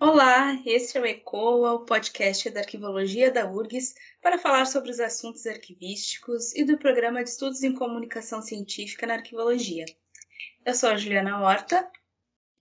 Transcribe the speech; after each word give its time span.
Olá, 0.00 0.54
este 0.64 0.96
é 0.96 1.00
o 1.00 1.06
ECOA, 1.06 1.72
o 1.72 1.84
podcast 1.84 2.48
da 2.50 2.60
Arquivologia 2.60 3.32
da 3.32 3.50
URGS, 3.50 3.96
para 4.22 4.38
falar 4.38 4.64
sobre 4.64 4.92
os 4.92 5.00
assuntos 5.00 5.44
arquivísticos 5.44 6.54
e 6.54 6.62
do 6.62 6.78
Programa 6.78 7.24
de 7.24 7.30
Estudos 7.30 7.64
em 7.64 7.74
Comunicação 7.74 8.40
Científica 8.40 9.08
na 9.08 9.14
Arquivologia. 9.14 9.84
Eu 10.64 10.72
sou 10.72 10.90
a 10.90 10.96
Juliana 10.96 11.40
Horta. 11.40 11.90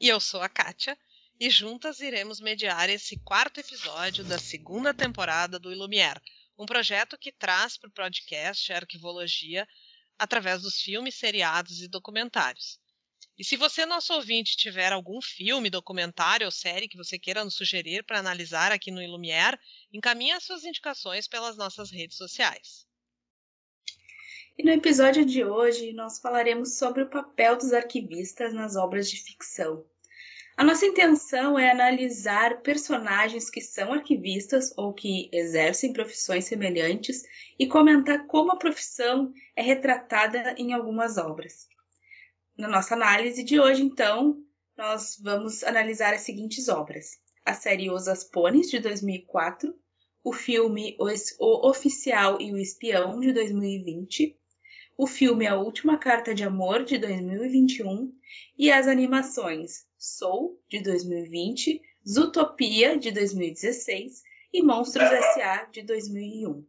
E 0.02 0.07
eu 0.07 0.20
sou 0.20 0.42
a 0.42 0.50
Kátia, 0.50 0.97
e 1.39 1.47
juntas 1.47 2.00
iremos 2.00 2.42
mediar 2.42 2.89
esse 2.89 3.20
quarto 3.20 3.60
episódio 3.60 4.24
da 4.24 4.39
segunda 4.39 4.92
temporada 4.92 5.60
do 5.60 5.71
Ilumier, 5.71 6.19
um 6.57 6.65
projeto 6.65 7.19
que 7.19 7.32
traz 7.32 7.78
para 7.78 7.89
o 7.89 7.93
podcast 7.93 8.74
a 8.74 8.78
arquivologia 8.78 9.68
através 10.18 10.64
dos 10.64 10.82
filmes, 10.82 11.14
seriados 11.14 11.83
e 11.83 11.88
documentários. 11.88 12.79
E 13.37 13.43
se 13.43 13.55
você, 13.55 13.86
nosso 13.86 14.14
ouvinte, 14.14 14.57
tiver 14.57 14.91
algum 14.91 15.21
filme, 15.21 15.69
documentário 15.69 16.45
ou 16.45 16.51
série 16.51 16.87
que 16.87 16.97
você 16.97 17.19
queira 17.19 17.43
nos 17.43 17.54
sugerir 17.54 18.04
para 18.04 18.18
analisar 18.18 18.71
aqui 18.71 18.89
no 18.89 19.01
Ilumier, 19.01 19.59
encaminhe 19.93 20.32
as 20.32 20.43
suas 20.43 20.64
indicações 20.64 21.28
pelas 21.28 21.55
nossas 21.55 21.92
redes 21.92 22.18
sociais. 22.18 22.87
E 24.57 24.64
no 24.64 24.71
episódio 24.71 25.23
de 25.23 25.45
hoje 25.45 25.93
nós 25.93 26.19
falaremos 26.19 26.79
sobre 26.79 27.04
o 27.04 27.09
papel 27.09 27.55
dos 27.55 27.73
arquivistas 27.73 28.55
nas 28.55 28.75
obras 28.75 29.07
de 29.07 29.18
ficção. 29.18 29.86
A 30.57 30.64
nossa 30.64 30.87
intenção 30.87 31.59
é 31.59 31.69
analisar 31.69 32.61
personagens 32.64 33.52
que 33.52 33.61
são 33.61 33.94
arquivistas 33.94 34.73
ou 34.75 34.92
que 34.92 35.30
exercem 35.31 35.94
profissões 35.94 36.45
semelhantes 36.45 37.22
e 37.59 37.67
comentar 37.67 38.25
como 38.25 38.52
a 38.52 38.58
profissão 38.58 39.31
é 39.56 39.62
retratada 39.62 40.56
em 40.58 40.73
algumas 40.73 41.19
obras. 41.19 41.67
Na 42.58 42.67
nossa 42.67 42.95
análise 42.95 43.44
de 43.44 43.59
hoje, 43.59 43.83
então, 43.83 44.44
nós 44.75 45.19
vamos 45.22 45.63
analisar 45.63 46.16
as 46.16 46.22
seguintes 46.22 46.67
obras: 46.67 47.19
a 47.45 47.53
série 47.53 47.91
Os 47.91 48.08
Aspones, 48.08 48.72
de 48.72 48.80
2004, 48.80 49.75
o 50.23 50.33
filme 50.33 50.97
O 51.00 51.69
Oficial 51.69 52.41
e 52.41 52.52
o 52.52 52.58
Espião, 52.58 53.19
de 53.19 53.31
2020, 53.31 54.35
o 54.97 55.05
filme 55.05 55.45
A 55.45 55.55
Última 55.55 56.00
Carta 56.00 56.33
de 56.33 56.44
Amor, 56.44 56.83
de 56.83 56.97
2021, 56.97 58.11
e 58.58 58.72
as 58.72 58.88
animações 58.88 59.85
Soul, 59.95 60.59
de 60.67 60.81
2020, 60.81 61.80
Zootopia, 62.09 62.97
de 62.97 63.11
2016 63.11 64.23
e 64.52 64.63
Monstros 64.63 65.11
S.A., 65.11 65.66
de 65.66 65.83
2001. 65.83 66.66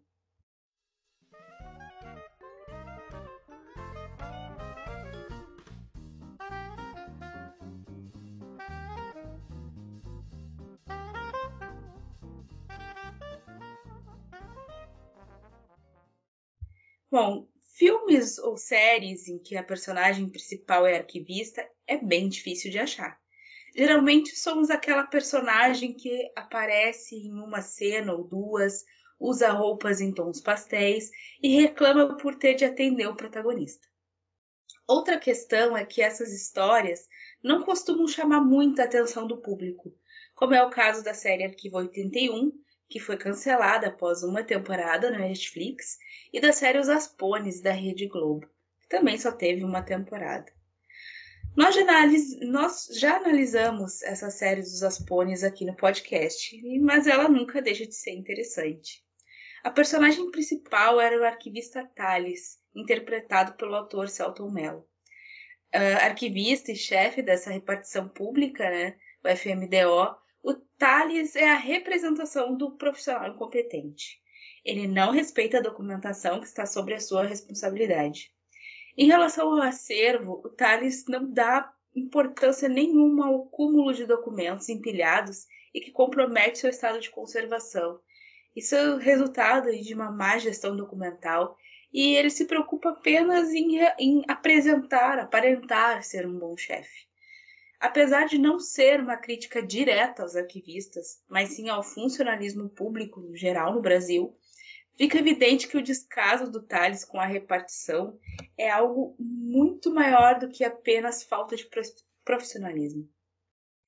Bom, 17.10 17.48
filmes 17.74 18.36
ou 18.36 18.58
séries 18.58 19.28
em 19.28 19.38
que 19.38 19.56
a 19.56 19.62
personagem 19.62 20.28
principal 20.28 20.86
é 20.86 20.98
arquivista 20.98 21.66
é 21.86 21.96
bem 21.96 22.28
difícil 22.28 22.70
de 22.70 22.78
achar. 22.78 23.18
Geralmente 23.74 24.36
somos 24.36 24.68
aquela 24.68 25.06
personagem 25.06 25.94
que 25.94 26.30
aparece 26.36 27.16
em 27.16 27.32
uma 27.32 27.62
cena 27.62 28.12
ou 28.12 28.24
duas, 28.24 28.84
usa 29.18 29.50
roupas 29.50 30.02
em 30.02 30.12
tons 30.12 30.40
pastéis 30.40 31.10
e 31.42 31.60
reclama 31.60 32.16
por 32.18 32.34
ter 32.34 32.54
de 32.54 32.66
atender 32.66 33.06
o 33.06 33.16
protagonista. 33.16 33.88
Outra 34.86 35.18
questão 35.18 35.76
é 35.76 35.86
que 35.86 36.02
essas 36.02 36.30
histórias 36.30 37.08
não 37.42 37.62
costumam 37.62 38.06
chamar 38.06 38.42
muita 38.42 38.84
atenção 38.84 39.26
do 39.26 39.40
público, 39.40 39.94
como 40.34 40.54
é 40.54 40.62
o 40.62 40.70
caso 40.70 41.02
da 41.02 41.14
série 41.14 41.44
Arquivo 41.44 41.78
81, 41.78 42.52
que 42.88 42.98
foi 42.98 43.16
cancelada 43.16 43.88
após 43.88 44.22
uma 44.22 44.42
temporada 44.42 45.10
na 45.10 45.18
Netflix, 45.18 45.98
e 46.32 46.40
da 46.40 46.52
série 46.52 46.78
Os 46.78 46.88
Aspones, 46.88 47.60
da 47.60 47.72
Rede 47.72 48.06
Globo, 48.06 48.48
que 48.80 48.88
também 48.88 49.18
só 49.18 49.30
teve 49.30 49.64
uma 49.64 49.82
temporada. 49.82 50.50
Nós 51.56 51.74
já, 51.74 51.82
analis... 51.82 52.38
Nós 52.40 52.86
já 52.98 53.16
analisamos 53.16 54.02
essa 54.02 54.30
série 54.30 54.60
dos 54.60 54.82
Aspones 54.82 55.42
aqui 55.42 55.64
no 55.64 55.74
podcast, 55.74 56.56
mas 56.80 57.06
ela 57.06 57.28
nunca 57.28 57.60
deixa 57.60 57.84
de 57.86 57.94
ser 57.94 58.12
interessante. 58.12 59.04
A 59.64 59.70
personagem 59.70 60.30
principal 60.30 61.00
era 61.00 61.20
o 61.20 61.24
arquivista 61.24 61.84
Thales, 61.96 62.58
interpretado 62.74 63.54
pelo 63.54 63.74
autor 63.74 64.08
Celton 64.08 64.50
Mello. 64.50 64.86
Uh, 65.74 65.98
arquivista 66.00 66.70
e 66.70 66.76
chefe 66.76 67.20
dessa 67.20 67.50
repartição 67.50 68.08
pública, 68.08 68.70
né, 68.70 68.96
o 69.22 69.28
FMDO, 69.28 70.16
o 70.42 70.54
Thales 70.54 71.34
é 71.34 71.50
a 71.50 71.56
representação 71.56 72.56
do 72.56 72.76
profissional 72.76 73.28
incompetente. 73.28 74.20
Ele 74.64 74.86
não 74.86 75.10
respeita 75.10 75.58
a 75.58 75.62
documentação 75.62 76.40
que 76.40 76.46
está 76.46 76.66
sobre 76.66 76.94
a 76.94 77.00
sua 77.00 77.24
responsabilidade. 77.24 78.30
Em 78.96 79.06
relação 79.06 79.52
ao 79.52 79.62
acervo, 79.62 80.42
o 80.44 80.48
Thales 80.48 81.04
não 81.08 81.30
dá 81.30 81.72
importância 81.94 82.68
nenhuma 82.68 83.26
ao 83.28 83.46
cúmulo 83.46 83.92
de 83.92 84.06
documentos 84.06 84.68
empilhados 84.68 85.46
e 85.74 85.80
que 85.80 85.90
compromete 85.90 86.58
seu 86.58 86.70
estado 86.70 87.00
de 87.00 87.10
conservação. 87.10 88.00
Isso 88.54 88.74
é 88.74 88.90
o 88.90 88.98
resultado 88.98 89.70
de 89.70 89.94
uma 89.94 90.10
má 90.10 90.38
gestão 90.38 90.76
documental 90.76 91.56
e 91.92 92.14
ele 92.16 92.30
se 92.30 92.44
preocupa 92.44 92.90
apenas 92.90 93.52
em, 93.52 93.78
em 93.98 94.22
apresentar, 94.28 95.18
aparentar 95.18 96.02
ser 96.02 96.26
um 96.26 96.38
bom 96.38 96.56
chefe. 96.56 97.07
Apesar 97.80 98.26
de 98.26 98.38
não 98.38 98.58
ser 98.58 99.00
uma 99.00 99.16
crítica 99.16 99.62
direta 99.62 100.22
aos 100.22 100.34
arquivistas, 100.34 101.22
mas 101.28 101.50
sim 101.50 101.68
ao 101.68 101.82
funcionalismo 101.82 102.68
público 102.68 103.20
no 103.20 103.36
geral 103.36 103.72
no 103.72 103.80
Brasil, 103.80 104.36
fica 104.96 105.18
evidente 105.18 105.68
que 105.68 105.76
o 105.76 105.82
descaso 105.82 106.50
do 106.50 106.60
Tales 106.60 107.04
com 107.04 107.20
a 107.20 107.26
repartição 107.26 108.18
é 108.56 108.68
algo 108.68 109.14
muito 109.18 109.94
maior 109.94 110.40
do 110.40 110.48
que 110.48 110.64
apenas 110.64 111.22
falta 111.22 111.54
de 111.54 111.68
profissionalismo. 112.24 113.08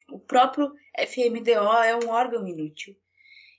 O 0.08 0.20
próprio 0.20 0.72
FMDO 0.96 1.82
é 1.82 1.96
um 1.96 2.08
órgão 2.10 2.46
inútil. 2.46 2.96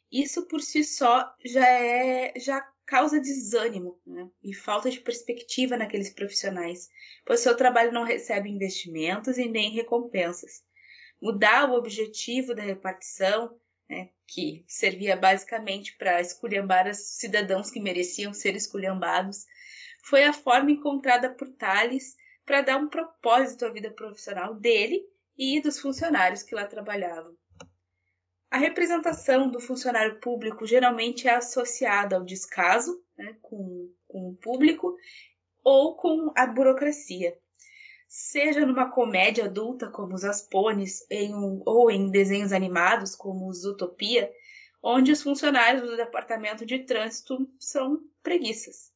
Isso 0.09 0.47
por 0.47 0.61
si 0.61 0.83
só 0.83 1.33
já 1.43 1.65
é 1.67 2.33
já 2.37 2.61
causa 2.91 3.21
desânimo 3.21 3.97
né? 4.05 4.29
e 4.43 4.53
falta 4.53 4.91
de 4.91 4.99
perspectiva 4.99 5.77
naqueles 5.77 6.09
profissionais, 6.09 6.89
pois 7.25 7.39
seu 7.39 7.55
trabalho 7.55 7.93
não 7.93 8.03
recebe 8.03 8.49
investimentos 8.49 9.37
e 9.37 9.47
nem 9.47 9.71
recompensas. 9.71 10.61
Mudar 11.21 11.69
o 11.69 11.75
objetivo 11.75 12.53
da 12.53 12.61
repartição, 12.61 13.57
né, 13.89 14.09
que 14.27 14.65
servia 14.67 15.15
basicamente 15.15 15.95
para 15.97 16.19
esculhambar 16.19 16.89
os 16.89 16.97
cidadãos 16.97 17.71
que 17.71 17.79
mereciam 17.79 18.33
ser 18.33 18.57
esculhambados, 18.57 19.45
foi 20.03 20.25
a 20.25 20.33
forma 20.33 20.71
encontrada 20.71 21.33
por 21.33 21.47
Tales 21.53 22.17
para 22.45 22.59
dar 22.59 22.75
um 22.75 22.89
propósito 22.89 23.65
à 23.65 23.69
vida 23.69 23.89
profissional 23.89 24.53
dele 24.53 25.01
e 25.37 25.61
dos 25.61 25.79
funcionários 25.79 26.43
que 26.43 26.53
lá 26.53 26.65
trabalhavam. 26.65 27.37
A 28.51 28.57
representação 28.57 29.49
do 29.49 29.61
funcionário 29.61 30.19
público 30.19 30.65
geralmente 30.65 31.25
é 31.25 31.33
associada 31.33 32.17
ao 32.17 32.25
descaso 32.25 33.01
né, 33.17 33.37
com, 33.41 33.89
com 34.05 34.29
o 34.29 34.35
público 34.35 34.93
ou 35.63 35.95
com 35.95 36.33
a 36.35 36.45
burocracia. 36.45 37.37
Seja 38.09 38.65
numa 38.65 38.91
comédia 38.91 39.45
adulta 39.45 39.89
como 39.89 40.13
os 40.13 40.25
Aspones 40.25 41.09
em 41.09 41.33
um, 41.33 41.63
ou 41.65 41.89
em 41.89 42.11
desenhos 42.11 42.51
animados 42.51 43.15
como 43.15 43.47
os 43.47 43.63
Utopia, 43.63 44.29
onde 44.83 45.13
os 45.13 45.21
funcionários 45.21 45.81
do 45.89 45.95
departamento 45.95 46.65
de 46.65 46.79
trânsito 46.79 47.49
são 47.57 48.01
preguiças. 48.21 48.91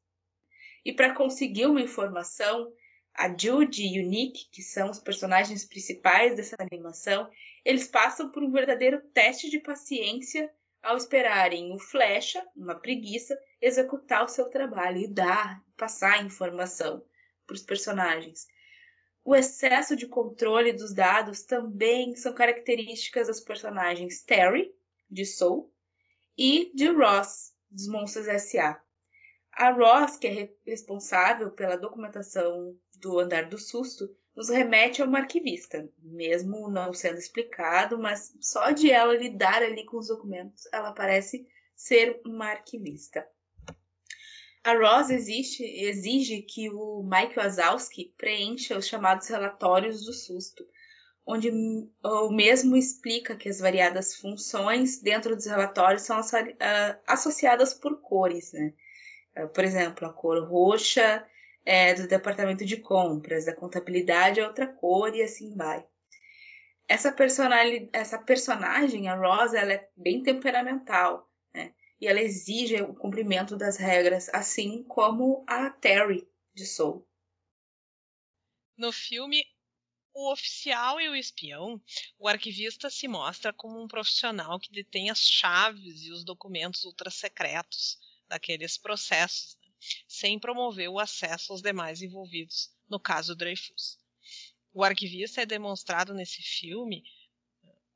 E 0.83 0.91
para 0.91 1.15
conseguir 1.15 1.67
uma 1.67 1.79
informação, 1.79 2.73
a 3.15 3.29
Jude 3.29 3.83
e 3.83 3.99
o 4.03 4.07
Nick, 4.07 4.49
que 4.51 4.61
são 4.61 4.89
os 4.89 4.99
personagens 4.99 5.65
principais 5.65 6.35
dessa 6.35 6.55
animação, 6.59 7.29
eles 7.63 7.87
passam 7.87 8.29
por 8.29 8.43
um 8.43 8.51
verdadeiro 8.51 9.01
teste 9.13 9.49
de 9.49 9.59
paciência 9.59 10.51
ao 10.83 10.97
esperarem 10.97 11.73
o 11.73 11.79
Flecha, 11.79 12.45
uma 12.55 12.75
preguiça, 12.75 13.35
executar 13.59 14.23
o 14.23 14.27
seu 14.27 14.49
trabalho 14.49 14.99
e 14.99 15.07
dar, 15.07 15.63
passar 15.75 16.23
informação 16.23 17.03
para 17.47 17.55
os 17.55 17.63
personagens. 17.63 18.47
O 19.23 19.35
excesso 19.35 19.95
de 19.95 20.07
controle 20.07 20.71
dos 20.71 20.93
dados 20.93 21.43
também 21.43 22.15
são 22.15 22.33
características 22.33 23.27
dos 23.27 23.39
personagens 23.39 24.21
Terry, 24.21 24.71
de 25.09 25.25
Soul, 25.25 25.73
e 26.37 26.71
de 26.75 26.87
Ross, 26.89 27.53
dos 27.71 27.87
Monstros 27.87 28.27
S.A. 28.27 28.79
A 29.57 29.71
Ross, 29.71 30.17
que 30.17 30.27
é 30.27 30.49
responsável 30.65 31.49
pela 31.49 31.77
documentação 31.77 32.77
do 32.99 33.19
Andar 33.19 33.47
do 33.47 33.57
Susto, 33.57 34.09
nos 34.35 34.49
remete 34.49 35.01
a 35.01 35.05
uma 35.05 35.19
arquivista, 35.19 35.89
mesmo 36.03 36.69
não 36.69 36.93
sendo 36.93 37.17
explicado, 37.17 37.97
mas 37.97 38.35
só 38.41 38.71
de 38.71 38.91
ela 38.91 39.15
lidar 39.15 39.63
ali 39.63 39.85
com 39.85 39.97
os 39.97 40.07
documentos, 40.07 40.63
ela 40.73 40.91
parece 40.91 41.47
ser 41.73 42.19
uma 42.25 42.47
arquivista. 42.47 43.25
A 44.61 44.73
Ross 44.73 45.09
existe, 45.09 45.63
exige 45.63 46.41
que 46.41 46.69
o 46.69 47.01
Mike 47.03 47.37
Wazowski 47.37 48.13
preencha 48.17 48.77
os 48.77 48.87
chamados 48.87 49.27
relatórios 49.27 50.03
do 50.03 50.11
susto, 50.11 50.67
onde 51.25 51.49
o 52.03 52.29
mesmo 52.29 52.75
explica 52.75 53.37
que 53.37 53.47
as 53.47 53.59
variadas 53.59 54.15
funções 54.15 55.01
dentro 55.01 55.33
dos 55.33 55.45
relatórios 55.45 56.01
são 56.01 56.19
associadas 57.07 57.73
por 57.73 58.01
cores, 58.01 58.51
né? 58.51 58.73
Por 59.53 59.63
exemplo, 59.63 60.07
a 60.07 60.13
cor 60.13 60.47
roxa 60.47 61.25
é 61.65 61.93
do 61.93 62.07
departamento 62.07 62.63
de 62.63 62.77
compras, 62.77 63.45
da 63.45 63.55
contabilidade 63.55 64.39
é 64.39 64.47
outra 64.47 64.67
cor 64.67 65.13
e 65.15 65.21
assim 65.21 65.55
vai. 65.55 65.85
Essa, 66.87 67.13
essa 67.91 68.19
personagem, 68.19 69.09
a 69.09 69.15
Rosa, 69.15 69.57
ela 69.57 69.73
é 69.73 69.89
bem 69.97 70.21
temperamental, 70.21 71.29
né? 71.53 71.73
E 71.99 72.07
ela 72.07 72.21
exige 72.21 72.81
o 72.81 72.93
cumprimento 72.93 73.57
das 73.57 73.77
regras, 73.77 74.29
assim 74.29 74.83
como 74.83 75.43
a 75.47 75.69
Terry 75.71 76.29
de 76.53 76.65
Soul. 76.65 77.07
No 78.77 78.91
filme, 78.91 79.43
o 80.13 80.31
oficial 80.31 81.01
e 81.01 81.09
o 81.09 81.15
espião, 81.15 81.81
o 82.19 82.27
arquivista 82.27 82.89
se 82.89 83.07
mostra 83.07 83.51
como 83.51 83.81
um 83.81 83.87
profissional 83.87 84.59
que 84.59 84.71
detém 84.71 85.09
as 85.09 85.27
chaves 85.27 86.03
e 86.03 86.11
os 86.11 86.23
documentos 86.23 86.85
ultrasecretos 86.85 87.97
daqueles 88.27 88.77
processos, 88.77 89.57
né? 89.61 89.71
sem 90.07 90.39
promover 90.39 90.89
o 90.89 90.99
acesso 90.99 91.51
aos 91.51 91.61
demais 91.61 92.01
envolvidos, 92.01 92.71
no 92.89 92.99
caso 92.99 93.35
Dreyfus. 93.35 93.97
O 94.73 94.83
arquivista 94.83 95.41
é 95.41 95.45
demonstrado 95.45 96.13
nesse 96.13 96.41
filme, 96.41 97.03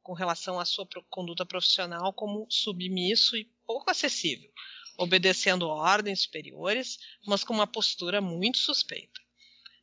com 0.01 0.13
relação 0.13 0.59
à 0.59 0.65
sua 0.65 0.87
conduta 1.09 1.45
profissional, 1.45 2.13
como 2.13 2.47
submisso 2.49 3.35
e 3.35 3.51
pouco 3.65 3.91
acessível, 3.91 4.51
obedecendo 4.97 5.67
ordens 5.67 6.21
superiores, 6.21 6.97
mas 7.25 7.43
com 7.43 7.53
uma 7.53 7.67
postura 7.67 8.21
muito 8.21 8.57
suspeita. 8.57 9.19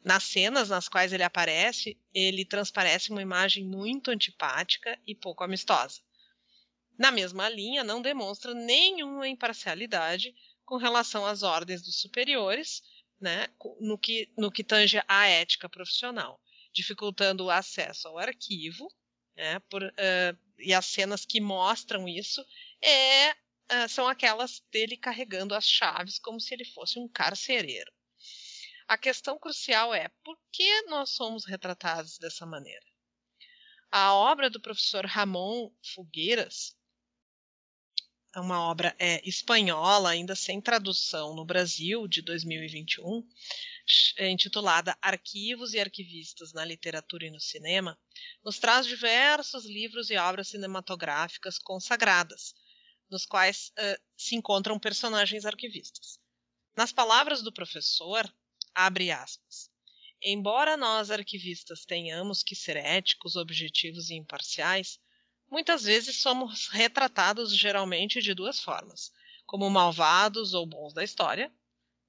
Nas 0.02 0.22
cenas 0.22 0.68
nas 0.68 0.88
quais 0.88 1.12
ele 1.12 1.22
aparece, 1.24 2.00
ele 2.14 2.44
transparece 2.44 3.10
uma 3.10 3.22
imagem 3.22 3.64
muito 3.64 4.10
antipática 4.10 4.98
e 5.06 5.14
pouco 5.14 5.42
amistosa. 5.42 6.00
Na 6.98 7.10
mesma 7.10 7.48
linha, 7.48 7.84
não 7.84 8.00
demonstra 8.00 8.54
nenhuma 8.54 9.28
imparcialidade 9.28 10.34
com 10.64 10.76
relação 10.76 11.26
às 11.26 11.42
ordens 11.42 11.82
dos 11.82 12.00
superiores, 12.00 12.82
né, 13.20 13.46
no, 13.80 13.98
que, 13.98 14.32
no 14.36 14.50
que 14.50 14.64
tange 14.64 15.02
à 15.06 15.26
ética 15.26 15.68
profissional, 15.68 16.40
dificultando 16.72 17.44
o 17.44 17.50
acesso 17.50 18.08
ao 18.08 18.18
arquivo, 18.18 18.88
né, 19.36 19.58
por, 19.70 19.82
uh, 19.82 20.38
e 20.58 20.72
as 20.72 20.86
cenas 20.86 21.24
que 21.24 21.40
mostram 21.40 22.08
isso 22.08 22.44
é, 22.82 23.32
uh, 23.32 23.88
são 23.88 24.08
aquelas 24.08 24.62
dele 24.72 24.96
carregando 24.96 25.54
as 25.54 25.66
chaves 25.66 26.18
como 26.18 26.40
se 26.40 26.54
ele 26.54 26.64
fosse 26.64 26.98
um 26.98 27.08
carcereiro. 27.08 27.90
A 28.88 28.96
questão 28.96 29.38
crucial 29.38 29.92
é 29.92 30.08
por 30.24 30.38
que 30.52 30.82
nós 30.82 31.10
somos 31.10 31.44
retratados 31.44 32.18
dessa 32.18 32.46
maneira? 32.46 32.84
A 33.90 34.14
obra 34.14 34.48
do 34.48 34.60
professor 34.60 35.04
Ramon 35.04 35.72
Fogueiras, 35.94 36.76
uma 38.40 38.60
obra 38.60 38.94
é, 38.98 39.26
espanhola, 39.28 40.10
ainda 40.10 40.34
sem 40.34 40.60
tradução 40.60 41.34
no 41.34 41.44
Brasil, 41.44 42.06
de 42.06 42.22
2021, 42.22 43.26
é 44.18 44.28
intitulada 44.28 44.96
Arquivos 45.00 45.74
e 45.74 45.80
Arquivistas 45.80 46.52
na 46.52 46.64
Literatura 46.64 47.26
e 47.26 47.30
no 47.30 47.40
Cinema, 47.40 47.98
nos 48.44 48.58
traz 48.58 48.86
diversos 48.86 49.64
livros 49.64 50.10
e 50.10 50.16
obras 50.16 50.48
cinematográficas 50.48 51.58
consagradas, 51.58 52.54
nos 53.10 53.24
quais 53.24 53.72
uh, 53.78 54.02
se 54.16 54.34
encontram 54.34 54.78
personagens 54.78 55.44
arquivistas. 55.44 56.18
Nas 56.76 56.92
palavras 56.92 57.42
do 57.42 57.52
professor, 57.52 58.30
Abre 58.78 59.10
aspas. 59.10 59.70
Embora 60.22 60.76
nós 60.76 61.10
arquivistas 61.10 61.86
tenhamos 61.86 62.42
que 62.42 62.54
ser 62.54 62.76
éticos, 62.76 63.34
objetivos 63.34 64.10
e 64.10 64.14
imparciais, 64.14 65.00
muitas 65.50 65.84
vezes 65.84 66.16
somos 66.16 66.68
retratados 66.68 67.56
geralmente 67.56 68.20
de 68.20 68.34
duas 68.34 68.60
formas: 68.60 69.12
como 69.46 69.70
malvados 69.70 70.54
ou 70.54 70.66
bons 70.66 70.92
da 70.92 71.04
história, 71.04 71.52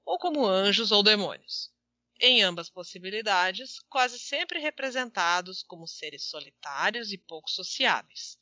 ou 0.05 0.17
como 0.17 0.45
anjos 0.45 0.91
ou 0.91 1.03
demônios. 1.03 1.71
Em 2.19 2.41
ambas 2.41 2.69
possibilidades, 2.69 3.79
quase 3.89 4.17
sempre 4.17 4.59
representados 4.59 5.61
como 5.61 5.87
seres 5.87 6.23
solitários 6.23 7.11
e 7.11 7.17
pouco 7.17 7.49
sociáveis. 7.49 8.39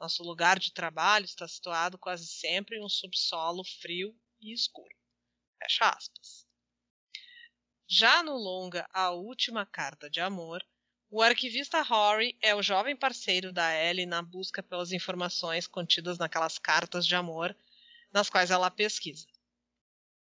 Nosso 0.00 0.22
lugar 0.22 0.58
de 0.58 0.72
trabalho 0.72 1.24
está 1.24 1.46
situado 1.46 1.98
quase 1.98 2.26
sempre 2.26 2.76
em 2.76 2.84
um 2.84 2.88
subsolo 2.88 3.64
frio 3.64 4.16
e 4.40 4.52
escuro. 4.52 4.96
Fecha 5.58 5.90
aspas. 5.90 6.46
Já 7.86 8.22
no 8.22 8.36
longa 8.36 8.88
A 8.92 9.10
Última 9.10 9.66
Carta 9.66 10.08
de 10.08 10.20
Amor, 10.20 10.64
o 11.10 11.22
arquivista 11.22 11.80
Rory 11.80 12.36
é 12.42 12.54
o 12.54 12.62
jovem 12.62 12.94
parceiro 12.94 13.50
da 13.50 13.74
Ellie 13.74 14.04
na 14.04 14.20
busca 14.20 14.62
pelas 14.62 14.92
informações 14.92 15.66
contidas 15.66 16.18
naquelas 16.18 16.58
cartas 16.58 17.06
de 17.06 17.14
amor 17.14 17.56
nas 18.12 18.28
quais 18.28 18.50
ela 18.50 18.70
pesquisa. 18.70 19.26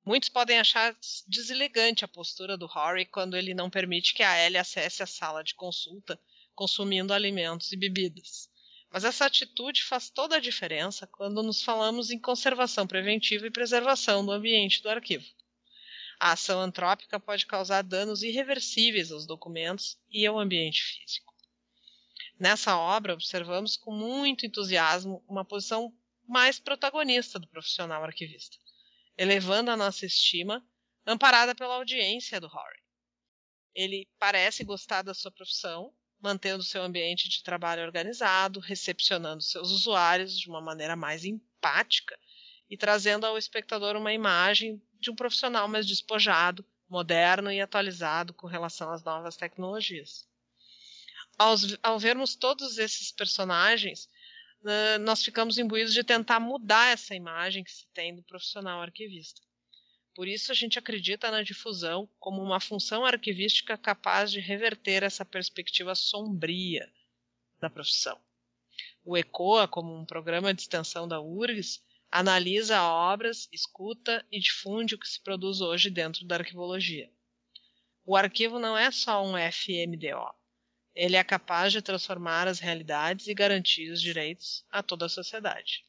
Muitos 0.05 0.29
podem 0.29 0.59
achar 0.59 0.95
deselegante 1.27 2.05
a 2.05 2.09
postura 2.09 2.59
do 2.59 2.67
Rory 2.67 3.07
quando 3.07 3.37
ele 3.37 3.55
não 3.55 3.71
permite 3.71 4.15
que 4.15 4.23
a 4.23 4.45
Ellie 4.45 4.59
acesse 4.59 5.03
a 5.03 5.07
sala 5.07 5.45
de 5.45 5.55
consulta 5.55 6.21
consumindo 6.55 7.13
alimentos 7.13 7.73
e 7.73 7.77
bebidas. 7.77 8.49
Mas 8.91 9.05
essa 9.05 9.27
atitude 9.27 9.83
faz 9.83 10.11
toda 10.11 10.37
a 10.37 10.41
diferença 10.41 11.07
quando 11.07 11.43
nos 11.43 11.63
falamos 11.63 12.11
em 12.11 12.19
conservação 12.19 12.87
preventiva 12.87 13.47
e 13.47 13.51
preservação 13.51 14.25
do 14.25 14.33
ambiente 14.33 14.83
do 14.83 14.89
arquivo. 14.89 15.25
A 16.19 16.33
ação 16.33 16.61
antrópica 16.61 17.19
pode 17.19 17.47
causar 17.47 17.83
danos 17.83 18.23
irreversíveis 18.23 19.11
aos 19.11 19.27
documentos 19.27 19.99
e 20.11 20.27
ao 20.27 20.39
ambiente 20.39 20.83
físico. 20.83 21.35
Nessa 22.39 22.77
obra, 22.77 23.15
observamos 23.15 23.77
com 23.77 23.93
muito 23.93 24.45
entusiasmo 24.45 25.25
uma 25.29 25.45
posição 25.45 25.93
mais 26.27 26.59
protagonista 26.59 27.39
do 27.39 27.49
profissional 27.49 28.03
arquivista, 28.03 28.57
elevando 29.17 29.71
a 29.71 29.77
nossa 29.77 30.07
estima, 30.07 30.65
amparada 31.07 31.55
pela 31.55 31.75
audiência 31.75 32.41
do 32.41 32.49
Rory. 32.49 32.83
Ele 33.75 34.09
parece 34.19 34.65
gostar 34.65 35.03
da 35.03 35.13
sua 35.13 35.31
profissão, 35.31 35.93
mantendo 36.21 36.63
seu 36.63 36.83
ambiente 36.83 37.29
de 37.29 37.43
trabalho 37.43 37.83
organizado, 37.83 38.59
recepcionando 38.61 39.43
seus 39.43 39.71
usuários 39.71 40.39
de 40.39 40.49
uma 40.49 40.61
maneira 40.61 40.97
mais 40.97 41.25
empática 41.25 42.19
e 42.71 42.77
trazendo 42.77 43.27
ao 43.27 43.37
espectador 43.37 43.95
uma 43.97 44.13
imagem 44.13 44.83
de 45.05 45.11
um 45.11 45.15
profissional 45.15 45.69
mais 45.69 45.87
despojado, 45.87 46.65
moderno 46.89 47.53
e 47.53 47.61
atualizado 47.61 48.33
com 48.35 48.47
relação 48.47 48.91
às 48.91 49.03
novas 49.03 49.37
tecnologias. 49.37 50.27
Ao, 51.39 51.55
ao 51.83 51.99
vermos 51.99 52.35
todos 52.35 52.79
esses 52.79 53.13
personagens, 53.13 54.09
uh, 54.63 54.99
nós 55.01 55.25
ficamos 55.25 55.59
imbuídos 55.59 55.93
de 55.93 56.05
tentar 56.05 56.41
mudar 56.41 56.93
essa 56.93 57.15
imagem 57.15 57.65
que 57.65 57.73
se 57.73 57.87
tem 57.93 58.15
do 58.15 58.23
profissional 58.23 58.81
arquivista. 58.81 59.41
Por 60.15 60.29
isso, 60.29 60.53
a 60.53 60.55
gente 60.55 60.79
acredita 60.79 61.31
na 61.31 61.43
difusão 61.43 62.09
como 62.21 62.41
uma 62.41 62.61
função 62.61 63.05
arquivística 63.05 63.77
capaz 63.77 64.31
de 64.31 64.39
reverter 64.39 65.03
essa 65.03 65.25
perspectiva 65.25 65.95
sombria 65.95 66.89
da 67.61 67.69
profissão. 67.69 68.21
O 69.05 69.17
ECOA, 69.17 69.67
como 69.67 69.93
um 69.93 70.07
programa 70.07 70.55
de 70.55 70.63
extensão 70.63 71.09
da 71.09 71.21
URGS, 71.21 71.83
analisa 72.15 72.81
obras, 72.81 73.49
escuta 73.53 74.25
e 74.31 74.39
difunde 74.39 74.95
o 74.95 74.99
que 74.99 75.09
se 75.09 75.21
produz 75.21 75.61
hoje 75.61 75.91
dentro 75.91 76.25
da 76.25 76.37
arquivologia. 76.37 77.11
O 78.07 78.15
arquivo 78.15 78.61
não 78.61 78.79
é 78.79 78.89
só 78.93 79.25
um 79.25 79.33
FMDO. 79.37 80.33
Ele 80.95 81.17
é 81.17 81.25
capaz 81.25 81.73
de 81.73 81.83
transformar 81.83 82.47
as 82.47 82.61
realidades 82.61 83.27
e 83.27 83.35
garantir 83.35 83.91
os 83.91 84.01
direitos 84.01 84.65
a 84.71 84.81
toda 84.81 85.07
a 85.07 85.09
sociedade. 85.09 85.85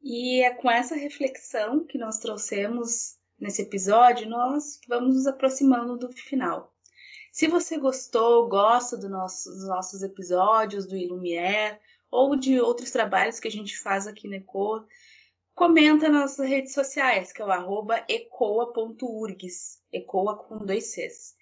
E 0.00 0.42
é 0.42 0.54
com 0.54 0.70
essa 0.70 0.96
reflexão 0.96 1.86
que 1.86 1.98
nós 1.98 2.18
trouxemos 2.18 3.18
nesse 3.38 3.60
episódio, 3.60 4.26
nós 4.26 4.80
vamos 4.88 5.16
nos 5.16 5.26
aproximando 5.26 5.98
do 5.98 6.10
final. 6.10 6.74
Se 7.30 7.46
você 7.46 7.78
gostou, 7.78 8.48
gosta 8.48 8.96
do 8.96 9.08
nosso, 9.08 9.50
dos 9.50 9.66
nossos 9.66 10.02
episódios 10.02 10.86
do 10.86 10.96
Ilumier 10.96 11.80
ou 12.10 12.34
de 12.34 12.60
outros 12.60 12.90
trabalhos 12.90 13.38
que 13.38 13.46
a 13.46 13.50
gente 13.50 13.78
faz 13.78 14.06
aqui 14.06 14.26
no 14.26 14.34
ECOA, 14.34 14.86
comenta 15.54 16.08
nas 16.08 16.22
nossas 16.22 16.48
redes 16.48 16.72
sociais, 16.72 17.32
que 17.32 17.40
é 17.40 17.44
o 17.44 17.50
arroba 17.50 18.04
ecoa.urgs, 18.08 19.80
ecoa 19.92 20.36
com 20.36 20.58
dois 20.58 20.86
Cs. 20.86 21.36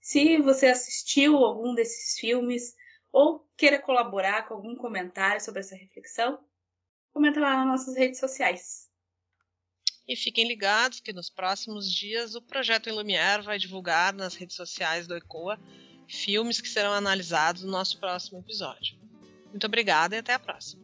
Se 0.00 0.38
você 0.38 0.66
assistiu 0.66 1.36
algum 1.38 1.74
desses 1.74 2.18
filmes 2.18 2.76
ou 3.10 3.44
queira 3.56 3.80
colaborar 3.80 4.46
com 4.46 4.54
algum 4.54 4.76
comentário 4.76 5.40
sobre 5.40 5.60
essa 5.60 5.74
reflexão, 5.74 6.38
comenta 7.12 7.40
lá 7.40 7.56
nas 7.56 7.66
nossas 7.66 7.96
redes 7.96 8.20
sociais. 8.20 8.91
E 10.06 10.16
fiquem 10.16 10.46
ligados 10.46 11.00
que 11.00 11.12
nos 11.12 11.30
próximos 11.30 11.90
dias 11.90 12.34
o 12.34 12.42
Projeto 12.42 12.88
Ilumiar 12.88 13.42
vai 13.42 13.58
divulgar 13.58 14.12
nas 14.12 14.34
redes 14.34 14.56
sociais 14.56 15.06
do 15.06 15.16
ECOA 15.16 15.58
filmes 16.08 16.60
que 16.60 16.68
serão 16.68 16.92
analisados 16.92 17.62
no 17.62 17.70
nosso 17.70 17.98
próximo 17.98 18.40
episódio. 18.40 18.96
Muito 19.50 19.66
obrigada 19.66 20.16
e 20.16 20.18
até 20.18 20.34
a 20.34 20.38
próxima. 20.38 20.81